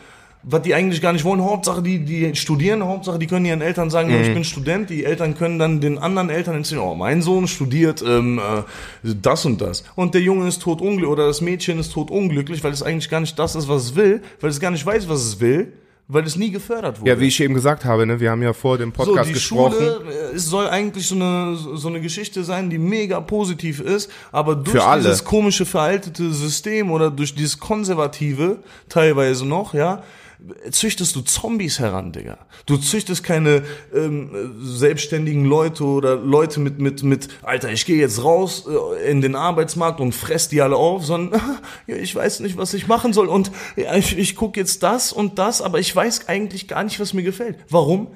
[0.48, 1.42] Was die eigentlich gar nicht wollen.
[1.42, 4.22] Hauptsache, die, die studieren, Hauptsache, die können ihren Eltern sagen, Mhm.
[4.22, 4.90] ich bin Student.
[4.90, 9.44] Die Eltern können dann den anderen Eltern erzählen, oh, mein Sohn studiert ähm, äh, das
[9.44, 9.82] und das.
[9.96, 13.08] Und der Junge ist tot unglücklich oder das Mädchen ist tot unglücklich, weil es eigentlich
[13.10, 15.72] gar nicht das ist, was es will, weil es gar nicht weiß, was es will,
[16.08, 17.10] weil es nie gefördert wurde.
[17.10, 19.34] Ja, wie ich eben gesagt habe, ne, wir haben ja vor dem So, Podcast die
[19.34, 19.74] gesprochen.
[19.74, 24.10] Schule, äh, es soll eigentlich so eine, so eine Geschichte sein, die mega positiv ist,
[24.30, 30.02] aber durch dieses komische, veraltete System oder durch dieses konservative, teilweise noch, ja,
[30.70, 32.38] züchtest du Zombies heran, Digga.
[32.66, 33.62] Du züchtest keine
[33.94, 39.20] ähm, selbstständigen Leute oder Leute mit, mit, mit, Alter, ich gehe jetzt raus äh, in
[39.20, 41.40] den Arbeitsmarkt und fress die alle auf, sondern
[41.86, 45.12] ja, ich weiß nicht, was ich machen soll und ja, ich, ich gucke jetzt das
[45.12, 47.58] und das, aber ich weiß eigentlich gar nicht, was mir gefällt.
[47.70, 48.08] Warum?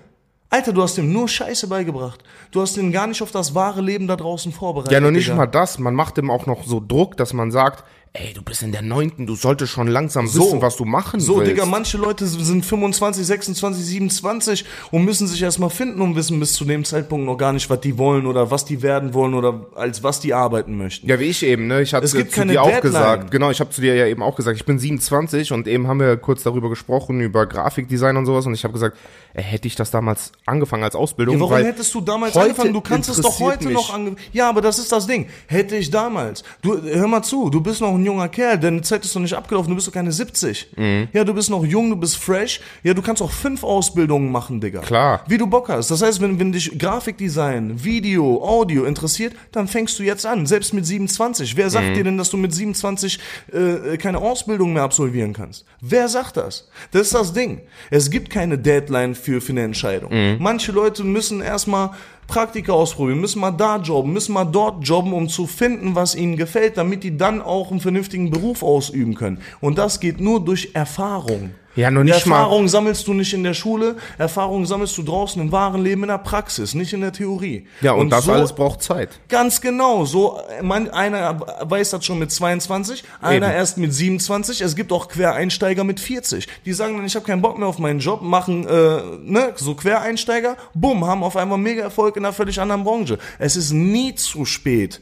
[0.53, 2.25] Alter, du hast ihm nur Scheiße beigebracht.
[2.51, 4.93] Du hast ihn gar nicht auf das wahre Leben da draußen vorbereitet.
[4.93, 5.37] Ja, noch nicht Digga.
[5.37, 5.79] mal das.
[5.79, 8.83] Man macht ihm auch noch so Druck, dass man sagt, ey, du bist in der
[8.83, 11.53] neunten, du solltest schon langsam wissen, was du machen So, willst.
[11.53, 16.55] Digga, manche Leute sind 25, 26, 27 und müssen sich erstmal finden und wissen bis
[16.55, 19.67] zu dem Zeitpunkt noch gar nicht, was die wollen oder was die werden wollen oder
[19.77, 21.09] als was die arbeiten möchten.
[21.09, 21.83] Ja, wie ich eben, ne?
[21.83, 22.83] Ich gibt zu dir auch Deadline.
[22.83, 25.87] gesagt, genau, ich habe zu dir ja eben auch gesagt, ich bin 27 und eben
[25.87, 28.97] haben wir kurz darüber gesprochen, über Grafikdesign und sowas und ich habe gesagt,
[29.35, 32.73] ey, hätte ich das damals angefangen als Ausbildung, Ja, warum hättest du damals angefangen?
[32.73, 35.29] Du kannst es doch heute mich- noch ange Ja, aber das ist das Ding.
[35.47, 36.43] Hätte ich damals.
[36.61, 39.35] Du, hör mal zu, du bist noch ein junger Kerl, deine Zeit ist noch nicht
[39.35, 40.69] abgelaufen, du bist doch keine 70.
[40.77, 41.09] Mhm.
[41.13, 42.61] Ja, du bist noch jung, du bist fresh.
[42.83, 44.81] Ja, du kannst auch fünf Ausbildungen machen, Digga.
[44.81, 45.23] Klar.
[45.29, 45.91] Wie du Bock hast.
[45.91, 50.73] Das heißt, wenn, wenn dich Grafikdesign, Video, Audio interessiert, dann fängst du jetzt an, selbst
[50.75, 51.57] mit 27.
[51.57, 51.71] Wer Mhm.
[51.71, 53.19] sagt dir denn, dass du mit 27
[53.53, 55.65] äh, keine Ausbildung mehr absolvieren kannst?
[55.81, 56.69] Wer sagt das?
[56.93, 57.61] Das ist das Ding.
[57.91, 60.13] Es gibt keine Deadline für, für eine Entscheidung.
[60.13, 60.37] Mhm.
[60.41, 61.91] Manche Leute müssen erstmal
[62.31, 66.37] Praktika ausprobieren, müssen mal da jobben, müssen mal dort jobben, um zu finden, was ihnen
[66.37, 69.41] gefällt, damit die dann auch einen vernünftigen Beruf ausüben können.
[69.61, 71.51] Und das geht nur durch Erfahrung.
[71.77, 75.41] Ja, noch nicht mal- Erfahrung sammelst du nicht in der Schule, Erfahrung sammelst du draußen
[75.41, 77.67] im wahren Leben in der Praxis, nicht in der Theorie.
[77.81, 79.21] Ja, und, das so, alles braucht Zeit.
[79.29, 83.57] Ganz genau, so man, einer weiß das schon mit 22, einer Eben.
[83.57, 86.49] erst mit 27, es gibt auch Quereinsteiger mit 40.
[86.65, 89.75] Die sagen dann, ich habe keinen Bock mehr auf meinen Job, machen äh, ne, so
[89.75, 93.19] Quereinsteiger, bumm, haben auf einmal mega Erfolg in einer völlig anderen Branche.
[93.39, 95.01] Es ist nie zu spät,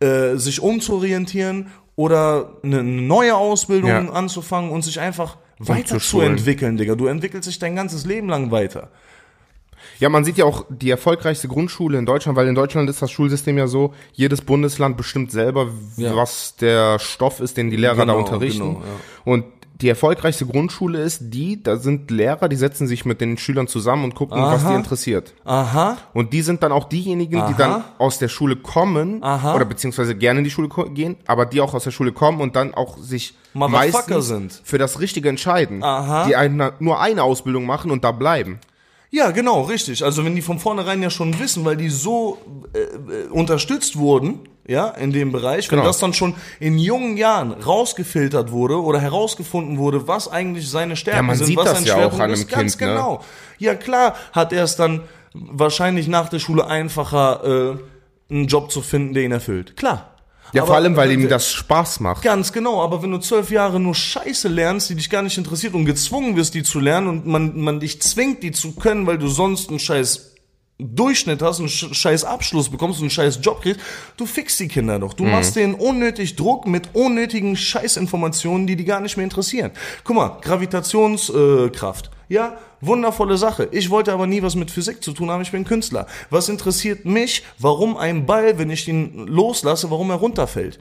[0.00, 4.08] äh, sich umzuorientieren oder eine neue Ausbildung Ja.
[4.10, 5.36] anzufangen und sich einfach.
[5.58, 6.94] Weiterzuentwickeln, Digga.
[6.94, 8.90] Du entwickelst dich dein ganzes Leben lang weiter.
[9.98, 13.10] Ja, man sieht ja auch die erfolgreichste Grundschule in Deutschland, weil in Deutschland ist das
[13.10, 16.14] Schulsystem ja so, jedes Bundesland bestimmt selber, Ja.
[16.16, 18.74] was der Stoff ist, den die Lehrer da Genau, unterrichten.
[18.74, 18.92] genau, ja.
[19.24, 19.44] Und
[19.80, 24.04] die erfolgreichste Grundschule ist die, da sind Lehrer, die setzen sich mit den Schülern zusammen
[24.04, 24.70] und gucken, was Aha.
[24.70, 25.34] die interessiert.
[25.44, 25.98] Aha.
[26.14, 27.52] Und die sind dann auch diejenigen, die Aha.
[27.58, 29.54] dann aus der Schule kommen Aha.
[29.54, 32.56] oder beziehungsweise gerne in die Schule gehen, aber die auch aus der Schule kommen und
[32.56, 34.60] dann auch sich Motherfucker sind.
[34.64, 35.82] für das Richtige entscheiden.
[35.82, 36.26] Aha.
[36.26, 38.58] Die eine, nur eine Ausbildung machen und da bleiben.
[39.10, 40.04] Ja, genau, richtig.
[40.04, 42.38] Also wenn die von vornherein ja schon wissen, weil die so
[42.74, 45.88] äh, äh, unterstützt wurden, ja, in dem Bereich, wenn Genau.
[45.88, 51.18] das dann schon in jungen Jahren rausgefiltert wurde oder herausgefunden wurde, was eigentlich seine Stärken
[51.18, 52.90] Ja, man sind, sieht was das sein ja auch Schwerpunkt an einem ist, ganz Kind,
[52.90, 52.96] ne?
[52.96, 53.24] genau.
[53.58, 55.02] Ja, klar hat er es dann
[55.34, 59.76] wahrscheinlich nach der Schule einfacher, äh, einen Job zu finden, der ihn erfüllt.
[59.76, 60.15] Klar.
[60.52, 62.22] Ja, Aber- vor allem, weil ihm das Spaß macht.
[62.22, 65.74] Ganz genau, aber wenn du zwölf Jahre nur Scheiße lernst, die dich gar nicht interessiert
[65.74, 69.18] und gezwungen wirst, die zu lernen und man, man dich zwingt, die zu können, weil
[69.18, 70.32] du sonst einen scheiß
[70.78, 73.80] Durchschnitt hast, einen sch- scheiß Abschluss bekommst und einen scheiß Job kriegst,
[74.18, 75.14] du fixst die Kinder doch.
[75.14, 79.70] Du machst denen unnötig Druck mit unnötigen Scheißinformationen, die die gar nicht mehr interessieren.
[80.04, 82.06] Guck mal, Gravitationskraft.
[82.06, 83.68] Äh, ja, wundervolle Sache.
[83.70, 86.06] Ich wollte aber nie was mit Physik zu tun haben, ich bin Künstler.
[86.28, 90.78] Was interessiert mich, warum ein Ball, wenn ich ihn loslasse, warum er runterfällt?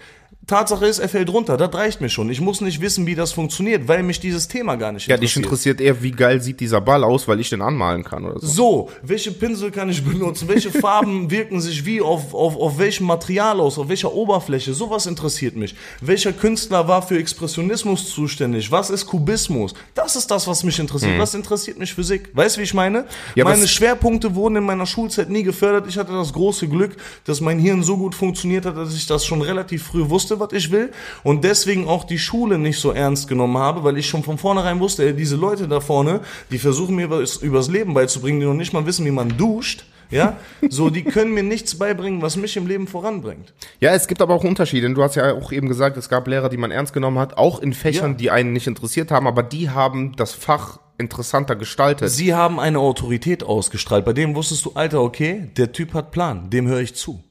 [0.47, 2.29] Tatsache ist, er fällt runter, das reicht mir schon.
[2.29, 5.35] Ich muss nicht wissen, wie das funktioniert, weil mich dieses Thema gar nicht Ja, dich
[5.35, 5.79] interessiert.
[5.79, 8.47] interessiert eher, wie geil sieht dieser Ball aus, weil ich den anmalen kann oder so.
[8.47, 10.47] So, welche Pinsel kann ich benutzen?
[10.47, 13.79] Welche Farben wirken sich wie auf, auf, auf welchem Material aus?
[13.79, 14.73] Auf welcher Oberfläche?
[14.73, 15.73] Sowas interessiert mich.
[16.01, 18.71] Welcher Künstler war für Expressionismus zuständig?
[18.71, 19.73] Was ist Kubismus?
[19.95, 21.17] Das ist das, was mich interessiert.
[21.17, 22.29] Was interessiert mich Physik?
[22.33, 22.99] Weißt du, wie ich meine?
[22.99, 23.05] Hm.
[23.35, 25.87] Ja, meine Schwerpunkte wurden in meiner Schulzeit nie gefördert.
[25.87, 29.25] Ich hatte das große Glück, dass mein Hirn so gut funktioniert hat, dass ich das
[29.25, 30.91] schon relativ früh wusste, wusste, was ich will
[31.23, 34.79] und deswegen auch die Schule nicht so ernst genommen habe, weil ich schon von vornherein
[34.79, 36.21] wusste, ey, diese Leute da vorne,
[36.51, 39.85] die versuchen mir was übers Leben beizubringen, die noch nicht mal wissen, wie man duscht,
[40.11, 40.37] ja,
[40.69, 43.53] so, die können mir nichts beibringen, was mich im Leben voranbringt.
[43.79, 44.87] Ja, es gibt aber auch Unterschiede.
[44.93, 47.59] Du hast ja auch eben gesagt, es gab Lehrer, die man ernst genommen hat, auch
[47.59, 48.17] in Fächern, Ja.
[48.17, 52.09] die einen nicht interessiert haben, aber die haben das Fach interessanter gestaltet.
[52.11, 56.49] Sie haben eine Autorität ausgestrahlt, bei dem wusstest du, Alter, okay, der Typ hat Plan,
[56.51, 57.21] dem höre ich zu.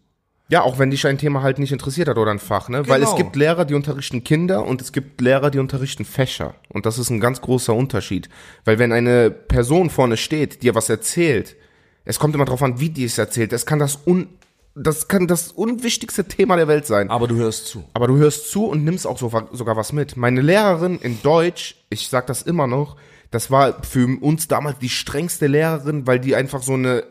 [0.50, 2.86] Ja, auch wenn dich ein Thema halt nicht interessiert hat oder ein Fach, ne?
[2.86, 3.16] Weil es Genau.
[3.16, 6.54] gibt Lehrer, die unterrichten Kinder und es gibt Lehrer, die unterrichten Fächer.
[6.68, 8.28] Und das ist ein ganz großer Unterschied.
[8.66, 11.56] Weil wenn eine Person vorne steht, dir was erzählt,
[12.04, 13.54] es kommt immer darauf an, wie die es erzählt.
[13.54, 14.28] Es kann das un,
[14.74, 17.08] das kann das unwichtigste Thema der Welt sein.
[17.08, 17.84] Aber du hörst zu.
[17.94, 20.18] Aber du hörst zu und nimmst auch so, sogar was mit.
[20.18, 22.96] Meine Lehrerin in Deutsch, ich sag das immer noch,
[23.30, 27.04] das war für uns damals die strengste Lehrerin, weil die einfach so eine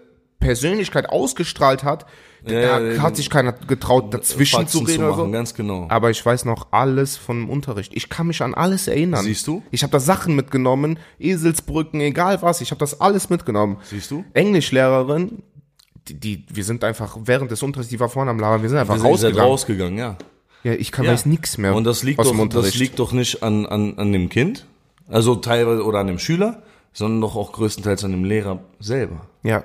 [0.43, 2.05] Persönlichkeit ausgestrahlt hat.
[2.45, 5.31] Ja, da hat sich keiner getraut, dazwischen zu Faxen reden oder machen, so.
[5.31, 5.85] ganz genau.
[5.89, 7.93] Aber ich weiß noch alles vom Unterricht.
[7.95, 9.23] Ich kann mich an alles erinnern.
[9.23, 9.63] Siehst du?
[9.71, 12.59] Ich habe da Sachen mitgenommen, Eselsbrücken, egal was.
[12.59, 13.77] Ich habe das alles mitgenommen.
[13.83, 14.25] Siehst du?
[14.33, 15.41] Englischlehrerin,
[16.09, 18.77] die, die, wir sind einfach während des Unterrichts, die war vorne am Labern, wir sind
[18.77, 19.41] einfach Wir sind rausgegangen.
[19.49, 20.17] rausgegangen, ja.
[20.65, 21.11] Ja, ich kann Ja.
[21.13, 21.73] weiß nichts mehr.
[21.73, 22.73] Und das liegt, aus doch, dem Unterricht.
[22.73, 24.65] das liegt doch nicht an, an, an dem Kind,
[25.07, 29.27] also teilweise oder an dem Schüler, sondern doch auch größtenteils an dem Lehrer selber.
[29.43, 29.63] Ja.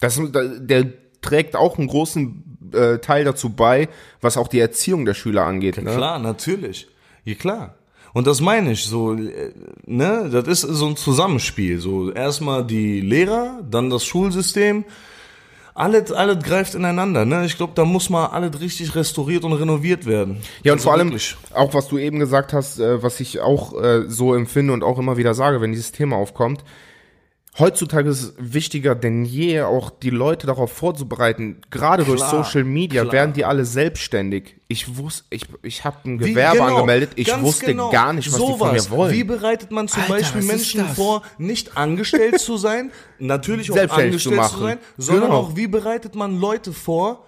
[0.00, 0.86] Das, der
[1.20, 3.88] trägt auch einen großen äh, Teil dazu bei,
[4.20, 5.82] was auch die Erziehung der Schüler angeht.
[5.82, 5.94] Ne?
[5.94, 6.88] Klar, natürlich.
[7.24, 7.74] Ja, klar.
[8.14, 9.52] Und das meine ich so, äh,
[9.86, 11.78] ne, das ist so ein Zusammenspiel.
[11.78, 14.84] So erstmal die Lehrer, dann das Schulsystem.
[15.74, 17.46] Alles, alles greift ineinander, ne?
[17.46, 20.38] Ich glaube, da muss mal alles richtig restauriert und renoviert werden.
[20.64, 21.36] Ja, und Also vor allem wirklich.
[21.54, 24.98] auch, was du eben gesagt hast, äh, was ich auch äh, so empfinde und auch
[24.98, 26.64] immer wieder sage, wenn dieses Thema aufkommt.
[27.58, 31.60] Heutzutage ist es wichtiger denn je, auch die Leute darauf vorzubereiten.
[31.70, 33.12] Gerade durch Klar, Social Media klar.
[33.12, 34.56] werden die alle selbstständig.
[34.68, 37.10] Ich wusste, ich, ich habe ein Wie- Gewerbe genau, angemeldet.
[37.16, 37.90] Ich wusste genau.
[37.90, 38.90] gar nicht, was die von Sowas.
[38.90, 39.12] mir wollen.
[39.12, 43.80] Wie bereitet man zum Alter, Beispiel Menschen vor, nicht angestellt zu sein, natürlich auch zu
[43.92, 44.62] angestellt zu, machen.
[44.62, 45.40] sein, sondern Genau.
[45.40, 47.24] auch wie bereitet man Leute vor,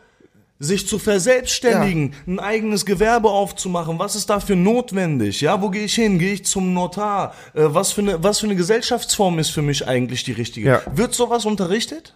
[0.61, 3.99] sich zu verselbstständigen, ein eigenes Gewerbe aufzumachen.
[3.99, 5.41] Was ist dafür notwendig?
[5.41, 6.19] Ja, wo gehe ich hin?
[6.19, 7.35] Gehe ich zum Notar?
[7.55, 10.69] Äh, was für eine was für eine Gesellschaftsform ist für mich eigentlich die richtige?
[10.69, 10.83] Ja.
[10.93, 12.15] Wird sowas unterrichtet?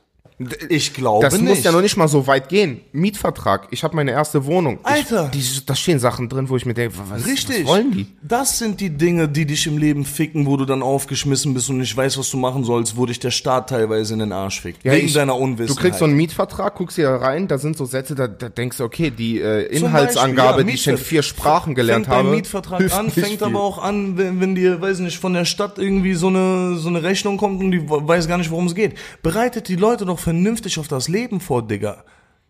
[0.69, 1.45] Ich glaube Das nicht.
[1.45, 2.81] muss ja noch nicht mal so weit gehen.
[2.91, 3.69] Mietvertrag.
[3.71, 4.81] Ich habe meine erste Wohnung.
[4.83, 5.31] Alter.
[5.33, 7.61] Ich, die, da stehen Sachen drin, wo ich mir denke, was, Richtig.
[7.61, 8.07] was wollen die?
[8.21, 11.79] Das sind die Dinge, die dich im Leben ficken, wo du dann aufgeschmissen bist und
[11.79, 14.85] nicht weißt, was du machen sollst, wo dich der Staat teilweise in den Arsch fickt.
[14.85, 15.81] wegen ich- deiner Du Unwissenheit.
[15.81, 18.79] kriegst so einen Mietvertrag, guckst dir da rein, da sind so Sätze, da, da denkst
[18.79, 22.29] du, okay, die äh, Inhaltsangabe, Beispiel, ja, die ich in vier Sprachen gelernt fängt habe.
[22.29, 25.79] beim Mietvertrag an, fängt aber auch an, wenn, wenn dir, weiß nicht, von der Stadt
[25.79, 28.95] irgendwie so eine, so eine Rechnung kommt und die weiß gar nicht, worum es geht.
[29.23, 32.05] Bereitet die Leute doch vernünftig auf das Leben vor, Digga.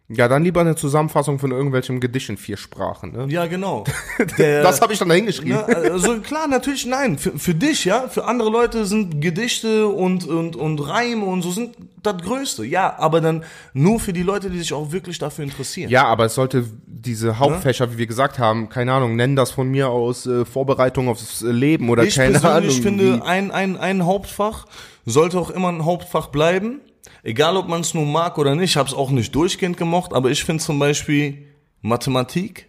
[0.08, 3.12] Ja, dann lieber eine Zusammenfassung von irgendwelchem Gedicht in vier Sprachen.
[3.12, 3.24] Ne?
[3.30, 3.84] Ja, genau.
[4.38, 5.56] Der, Das habe ich dann da hingeschrieben.
[5.56, 7.16] Ne, also klar, natürlich nein.
[7.16, 11.50] Für, für dich, ja, für andere Leute sind Gedichte und, und, und Reime und so
[11.52, 12.66] sind das Größte.
[12.66, 15.90] Ja, aber dann nur für die Leute, die sich auch wirklich dafür interessieren.
[15.90, 19.68] Ja, aber es sollte diese Hauptfächer, wie wir gesagt haben, keine Ahnung, nennen das von
[19.70, 22.82] mir aus äh, Vorbereitung aufs Leben oder ich keine persönlich Ahnung.
[22.82, 24.66] finde, wie- ein, ein, ein Hauptfach
[25.06, 26.82] sollte auch immer ein Hauptfach bleiben.
[27.22, 28.70] Egal, ob man es nun mag oder nicht.
[28.70, 31.48] Ich habe es auch nicht durchgehend gemocht, aber ich finde zum Beispiel
[31.80, 32.66] Mathematik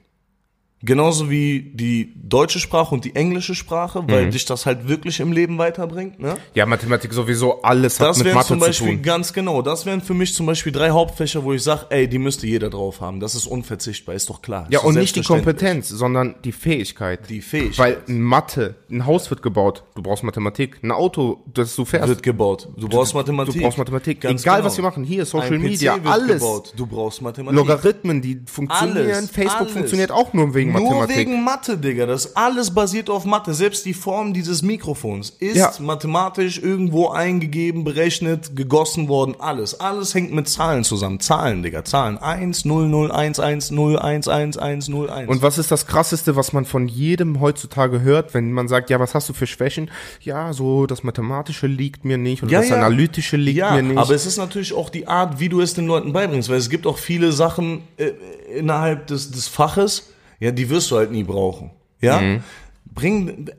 [0.86, 4.12] genauso wie die deutsche Sprache und die englische Sprache, Mhm.
[4.12, 6.19] weil dich das halt wirklich im Leben weiterbringt.
[6.19, 6.36] Ne?
[6.54, 9.02] ja, Mathematik sowieso, alles hat Das mit wären Mathe zum zu Beispiel tun.
[9.02, 9.62] ganz genau.
[9.62, 12.69] Das wären für mich zum Beispiel drei Hauptfächer, wo ich sage, ey, die müsste jeder
[12.69, 13.19] drauf haben.
[13.19, 14.67] Das ist unverzichtbar, ist doch klar.
[14.69, 15.21] Ja, Ist und nicht die.
[15.21, 17.30] Kompetenz, sondern die Fähigkeit.
[17.30, 17.78] Die Fähigkeit.
[17.80, 20.78] Weil Mathe, ein Haus wird gebaut, du brauchst Mathematik.
[20.84, 22.69] Ein Auto, das du fährst, wird gebaut.
[22.78, 23.54] Du brauchst Mathematik.
[23.56, 24.21] du brauchst Mathematik.
[24.21, 24.67] Ganz Egal, genau.
[24.67, 26.41] was wir machen, hier, Social Ein Media, wird alles.
[26.41, 26.74] Gebaut.
[26.76, 27.58] Du brauchst Mathematik.
[27.58, 28.98] Logarithmen, die funktionieren.
[29.12, 29.74] Alles, Facebook alles.
[29.74, 31.18] funktioniert auch nur wegen Nur Mathematik.
[31.18, 32.06] wegen Mathe, Digga.
[32.06, 33.54] Das alles basiert auf Mathe.
[33.54, 35.72] Selbst die Form dieses Mikrofons ist Ja.
[35.80, 39.36] mathematisch irgendwo eingegeben, berechnet, gegossen worden.
[39.40, 39.80] Alles.
[39.80, 41.20] Alles hängt mit Zahlen zusammen.
[41.20, 41.84] Zahlen, Digga.
[41.84, 42.18] Zahlen.
[42.18, 45.30] 1, 0, 0, 1, 1, 0, 1, 1, 1, 0, 1.
[45.30, 49.00] Und was ist das krasseste, was man von jedem heutzutage hört, wenn man sagt, ja,
[49.00, 49.90] was hast du für Schwächen?
[50.22, 53.98] Ja, so das Mathematische liegt mir nicht und das Analytische liegt ja, mir nicht.
[53.98, 56.70] aber es ist natürlich auch die Art, wie du es den Leuten beibringst, weil es
[56.70, 58.12] gibt auch viele Sachen äh,
[58.58, 60.10] innerhalb des, des Faches,
[60.46, 61.72] ja, die wirst du halt nie brauchen.
[62.02, 62.22] Ja?
[62.22, 62.44] Mhm.
[62.86, 63.50] Bring,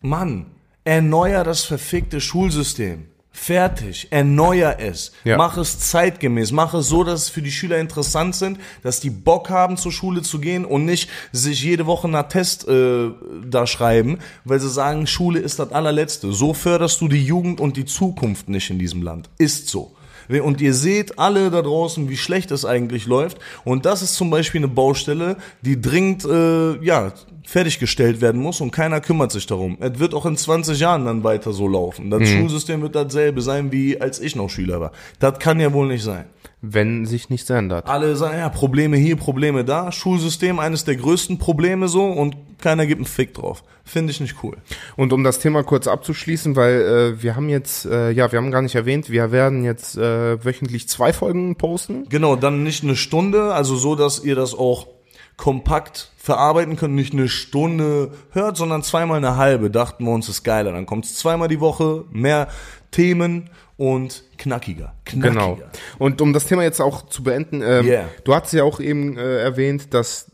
[0.00, 0.46] Mann,
[0.82, 3.06] erneuer das verfickte Schulsystem.
[3.30, 5.36] Fertig, erneuer es, Ja.
[5.36, 9.10] mach es zeitgemäß, mach es so, dass es für die Schüler interessant sind, dass die
[9.10, 13.10] Bock haben, zur Schule zu gehen und nicht sich jede Woche einen Test äh,
[13.44, 16.32] da schreiben, weil sie sagen, Schule ist das allerletzte.
[16.32, 19.28] So förderst du die Jugend und die Zukunft nicht in diesem Land.
[19.38, 19.94] Ist so.
[20.28, 23.38] Und ihr seht alle da draußen, wie schlecht es eigentlich läuft.
[23.64, 27.12] Und das ist zum Beispiel eine Baustelle, die dringend äh, ja,
[27.46, 29.76] fertiggestellt werden muss und keiner kümmert sich darum.
[29.80, 32.10] Es wird auch in 20 Jahren dann weiter so laufen.
[32.10, 34.92] Das Schulsystem wird dasselbe sein, wie als ich noch Schüler war.
[35.18, 36.24] Das kann ja wohl nicht sein.
[36.62, 37.86] Wenn sich nichts ändert.
[37.86, 39.92] Alle sagen, ja, Probleme hier, Probleme da.
[39.92, 43.62] Schulsystem, eines der größten Probleme so und keiner gibt einen Fick drauf.
[43.84, 44.56] Finde ich nicht cool.
[44.96, 46.74] Und um das Thema kurz abzuschließen, weil
[47.18, 50.42] äh, wir haben jetzt, äh, ja, wir haben gar nicht erwähnt, wir werden jetzt äh,
[50.42, 52.08] wöchentlich zwei Folgen posten.
[52.08, 54.88] Genau, dann nicht eine Stunde, also so, dass ihr das auch
[55.36, 59.70] kompakt verarbeiten könnt, nicht eine Stunde hört, sondern zweimal eine halbe.
[59.70, 60.72] Dachten wir uns, ist geiler.
[60.72, 62.48] Dann kommt es zweimal die Woche, mehr
[62.90, 64.94] Themen und knackiger.
[65.04, 65.30] knackiger.
[65.30, 65.58] Genau.
[65.98, 68.08] Und um das Thema jetzt auch zu beenden, ähm, Yeah.
[68.24, 70.30] du hast ja auch eben äh, erwähnt, dass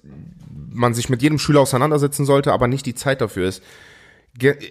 [0.72, 3.62] man sich mit jedem Schüler auseinandersetzen sollte, aber nicht die Zeit dafür ist.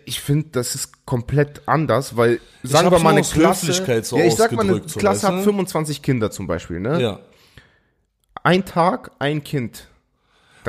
[0.06, 4.36] Ich finde, das ist komplett anders, weil sagen wir mal eine Klasse, so ja, ich
[4.36, 5.44] sag mal eine Klasse hat du?
[5.44, 7.02] 25 Kinder zum Beispiel, ne?
[7.02, 7.20] Ja.
[8.42, 9.88] Ein Tag, ein Kind.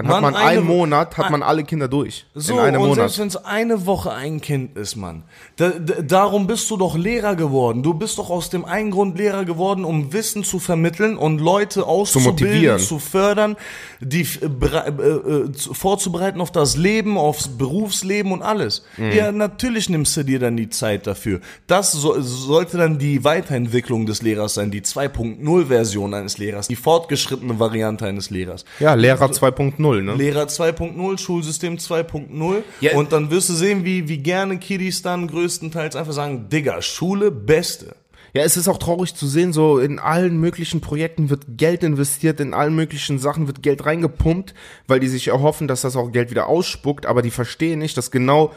[0.02, 2.26] Dann Mann, hat man eine- einen Monat, hat man alle Kinder durch.
[2.34, 3.10] So, in einem und Monat.
[3.10, 5.22] selbst wenn es eine Woche ein Kind ist, Mann.
[5.56, 7.82] Da, da, darum bist du doch Lehrer geworden.
[7.82, 11.86] Du bist doch aus dem einen Grund Lehrer geworden, um Wissen zu vermitteln und Leute
[11.86, 12.78] auszubilden, motivieren.
[12.78, 13.56] zu fördern,
[14.00, 18.84] die äh, äh, zu- vorzubereiten auf das Leben, aufs Berufsleben und alles.
[18.96, 19.12] Mhm.
[19.12, 21.40] Ja, natürlich nimmst du dir dann die Zeit dafür.
[21.66, 27.58] Das so, sollte dann die Weiterentwicklung des Lehrers sein, die 2.0-Version eines Lehrers, die fortgeschrittene
[27.58, 28.64] Variante eines Lehrers.
[28.78, 30.14] Ja, Lehrer 2.0, ne?
[30.14, 32.62] Lehrer 2.0, Schulsystem 2.0.
[32.81, 32.96] Ja.
[32.96, 37.31] Und dann wirst du sehen, wie, wie gerne Kiddies dann größtenteils einfach sagen, Digga, Schule,
[37.31, 37.94] Beste.
[38.33, 42.38] Ja, es ist auch traurig zu sehen, so in allen möglichen Projekten wird Geld investiert,
[42.38, 44.55] in allen möglichen Sachen wird Geld reingepumpt,
[44.87, 48.12] weil die sich erhoffen, dass das auch Geld wieder ausspuckt, aber die verstehen nicht, dass
[48.12, 48.53] genau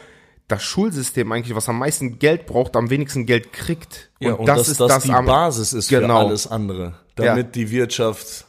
[0.46, 4.10] das Schulsystem eigentlich, was am meisten Geld braucht, am wenigsten Geld kriegt.
[4.44, 6.20] dass das die am- Basis ist Genau.
[6.20, 6.94] für alles andere.
[7.16, 8.44] Damit die Wirtschaft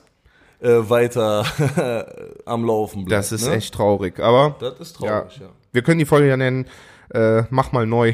[0.65, 1.45] äh, weiter
[2.45, 3.19] am Laufen bleibt.
[3.19, 3.55] Das ist ne?
[3.55, 5.47] echt traurig, aber Das ist ja, traurig, ja.
[5.71, 6.65] wir können die Folge ja nennen,
[7.13, 8.13] äh, mach mal neu.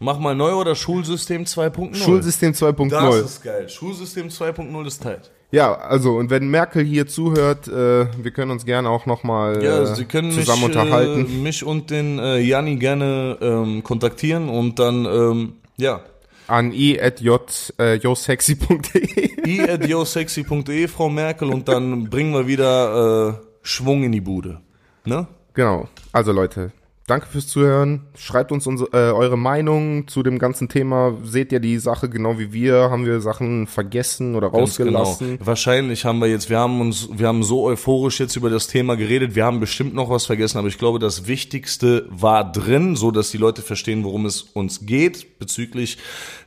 [0.00, 1.94] Mach mal neu oder Schulsystem 2.0.
[1.94, 3.24] Schulsystem Das 2.0.
[3.24, 3.68] ist geil.
[3.68, 5.30] Schulsystem 2.0 ist tight.
[5.50, 9.82] Ja, also und wenn Merkel hier zuhört, äh, wir können uns gerne auch nochmal Ja,
[9.82, 11.26] äh, Sie können zusammen mich, unterhalten.
[11.26, 16.00] Äh, mich und den äh, Janni gerne ähm, kontaktieren und dann, ähm, ja,
[16.46, 19.30] an i.j.josexy.de.
[19.46, 24.60] i.yosexy.de, Frau Merkel, und dann bringen wir wieder äh, Schwung in die Bude.
[25.04, 25.26] Ne?
[25.54, 25.88] Genau.
[26.12, 26.72] Also Leute,
[27.06, 28.06] danke fürs Zuhören.
[28.16, 31.16] Schreibt uns unsere, äh, eure Meinung zu dem ganzen Thema.
[31.22, 32.90] Seht ihr die Sache genau wie wir?
[32.90, 35.28] Haben wir Sachen vergessen oder Ganz rausgelassen?
[35.32, 35.46] Genau.
[35.46, 38.96] Wahrscheinlich haben wir jetzt, wir haben uns, wir haben so euphorisch jetzt über das Thema
[38.96, 39.34] geredet.
[39.34, 43.30] Wir haben bestimmt noch was vergessen, aber ich glaube, das Wichtigste war drin, so dass
[43.30, 45.98] die Leute verstehen, worum es uns geht bezüglich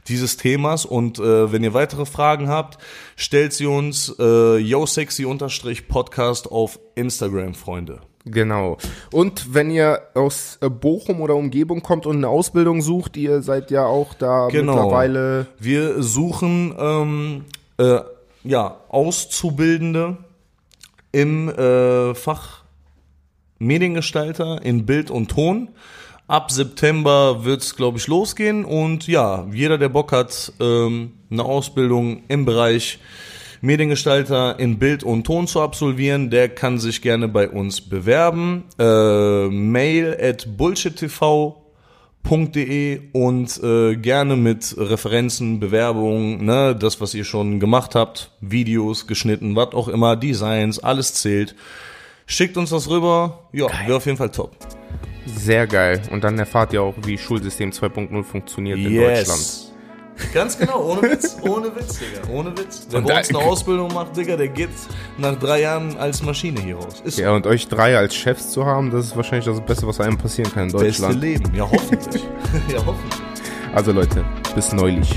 [0.08, 0.86] dieses Themas.
[0.86, 2.82] Und äh, wenn ihr weitere Fragen habt,
[3.16, 8.02] stellt sie uns äh, yosexy-podcast auf Instagram, Freunde.
[8.32, 8.78] Genau.
[9.12, 13.72] Und wenn ihr aus äh, Bochum oder Umgebung kommt und eine Ausbildung sucht, ihr seid
[13.72, 14.74] ja auch da Genau.
[14.76, 15.48] mittlerweile.
[15.60, 17.46] Wir suchen ähm,
[17.78, 18.00] äh,
[18.44, 20.18] ja, Auszubildende
[21.12, 22.64] im äh, Fach
[23.60, 25.70] Mediengestalter in Bild und Ton.
[26.28, 28.66] Ab September wird's, glaube ich, losgehen.
[28.66, 33.00] Und ja, jeder, der Bock hat, ähm, eine Ausbildung im Bereich
[33.62, 38.64] Mediengestalter in Bild und Ton zu absolvieren, der kann sich gerne bei uns bewerben.
[38.78, 47.60] Äh, mail at bullshittv.de und äh, gerne mit Referenzen, Bewerbungen, ne, das, was ihr schon
[47.60, 51.56] gemacht habt, Videos geschnitten, was auch immer, Designs, alles zählt.
[52.26, 53.48] Schickt uns das rüber.
[53.54, 54.58] Ja, wäre auf jeden Fall top.
[55.26, 56.02] Sehr geil.
[56.12, 59.67] Und dann erfahrt ihr auch, wie Schulsystem 2.0 funktioniert in Deutschland.
[60.34, 62.88] Ganz genau, ohne Witz, ohne Witz, Digga, ohne Witz.
[62.90, 64.70] Wer Und bei uns eine Ausbildung macht, Digga, der geht
[65.18, 67.02] nach drei Jahren als Maschine hier raus.
[67.04, 70.00] Ist Ja, und euch drei als Chefs zu haben, das ist wahrscheinlich das Beste, was
[70.00, 71.22] einem passieren kann in das beste Deutschland.
[71.22, 71.56] Leben.
[71.56, 72.24] Ja, hoffentlich.
[72.70, 73.22] ja, hoffentlich.
[73.74, 74.26] Also Leute,
[74.56, 75.14] bis neulich.